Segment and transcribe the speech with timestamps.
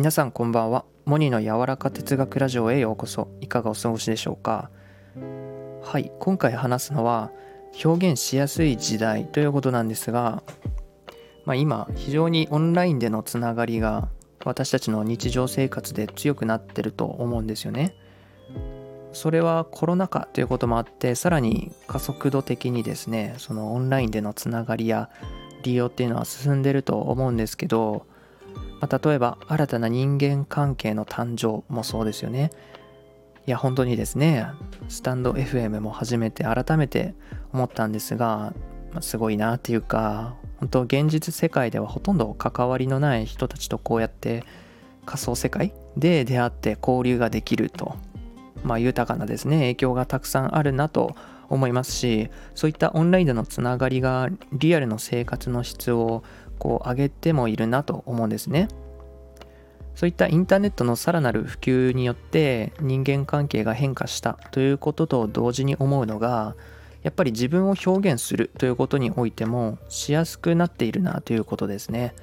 [0.00, 0.86] 皆さんこんばんは。
[1.04, 3.28] モニの柔らか哲学ラジオへようこそ。
[3.42, 4.70] いかがお過ごしでしょうか？
[5.82, 7.30] はい今回話すのは
[7.84, 10.42] 表現しやすい時代ということなんですが、
[11.44, 14.08] まあ、今非常にオンラインでのつながりが
[14.46, 17.94] 私たちの日常生活で強くなってると思うんですよね。
[19.12, 25.10] それはコロナ禍ということもあってさらに加速度的にですねそのオンラインでのつながりや
[25.62, 28.06] 利用っていうのは進んでると思うんですけど
[28.80, 32.50] まあ、例えば新たな人間関係の誕生もそうですよね。
[33.46, 34.46] いや本当にですね
[34.88, 37.14] スタンド FM も初めて改めて
[37.52, 38.52] 思ったんですが、
[38.92, 44.44] まあ、すごいなっていうか本当現実世界ではほとんど関わりのない人たちとこうやって
[45.06, 47.96] 仮想世界で出会って交流ができると、
[48.62, 51.16] まあ、豊かなですね影響がたくさんあるなと
[51.50, 56.22] 思いますしそういったオンラインでのつながりがリアルの生活の質を
[56.58, 58.68] こう上げてもいるなと思うんですね。
[59.94, 66.56] そういったインターネットのさらなる普及によって人間関係が変化したということと同時に思うのが
[67.02, 72.14] やっぱり自分を表現するということにおいてもしやすくなっているなということですね。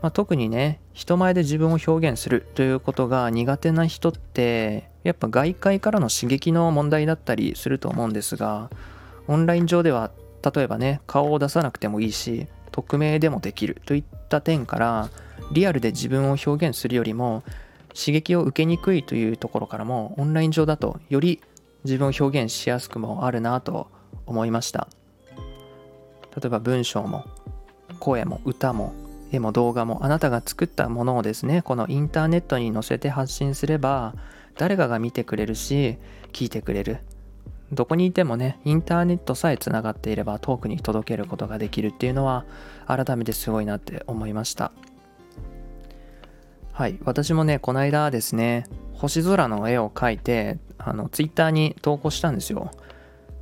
[0.00, 8.70] まあ、特にね人前で自分を表現するということが苦手な人ってやっぱ外界からの刺激の問題だったりすると思うんですが
[9.28, 10.10] オンライン上では
[10.54, 15.10] 例えばね顔を出さなくてもいいし匿名でもできるといった点から
[15.52, 17.42] リアルで自分を表現するよりも
[17.94, 21.40] 刺激を受けにくいというところからもオンライン上だとより
[21.84, 23.88] 自分を表現しやすくもあるなと
[24.24, 24.88] 思いました。
[26.34, 27.24] 例えば文章も
[27.98, 28.94] 声も歌も
[29.30, 34.14] 絵も動画もあなたが作ったものをですねこのインターネットに載せて発信すれば
[34.56, 35.98] 誰かが見てくれるし
[36.32, 36.98] 聞いてくれる
[37.72, 42.44] どこにいてもね、インターネットさえつながっていれば遠くに届けることができるっていうのは
[42.86, 44.72] 改めてすごいなって思いました。
[46.72, 52.70] はい、私もね、この間ですね、星空の絵を描いて、あの、ツイッターに投稿したんですよ。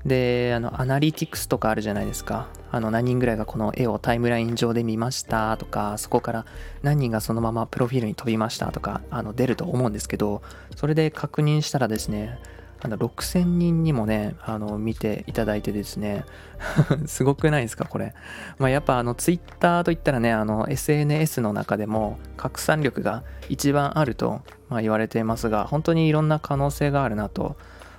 [0.05, 2.49] で、あの、アナリティクスとかあるじゃないですか。
[2.71, 6.47] あの、何人ぐらいがこの絵をタイムライン上で見ましたとか、そこから
[6.83, 10.43] 何人がそのままプロフィールに飛びましたとか、あの、出ると思うんですけど、
[10.77, 12.39] それで確認したらですね、
[12.83, 16.25] あの6000人にもね、あの見ていただいてですね、
[17.07, 18.15] すごくないですか、これ。
[18.59, 24.41] まあ、やっぱあの Twitter といったらね、あの SNS の中でも拡散力が一番あると、
[24.71, 27.57] まあ、言われていますが、本当にいろんな可能性があるなと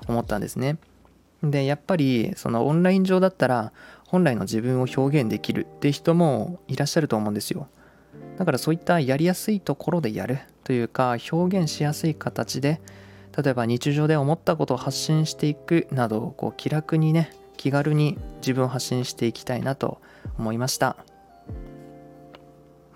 [0.08, 0.78] 思ったんですね。
[1.44, 3.74] で、やっぱりそのオンライン上だったら、
[4.08, 7.68] 本来の自分を表現できるって人もいらっしゃると思うんですよ。
[8.38, 12.82] だからそういったやりやすいところでやるというか、表現しやすい形で、
[13.38, 20.02] 例えば日常で思ったことを発信していくなどこう気楽にね気軽に自分を発信していきたいなと
[20.38, 20.98] 思いました。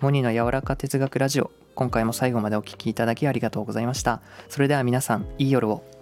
[0.00, 4.20] モニの柔らか哲学ラジオ今回も最後までお聴きいただきありがとうございました。
[4.48, 5.95] それでは皆さんいい夜を。